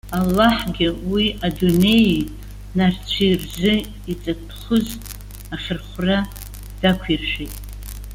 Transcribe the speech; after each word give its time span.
Аллаҳгьы, 0.19 0.89
уи 1.11 1.25
адунеии 1.47 2.21
нарцәи 2.77 3.39
рзы 3.41 3.73
иҵатәхәыз 4.11 4.87
ахьырхәра 5.53 6.17
дақәиршәеит. 6.79 7.53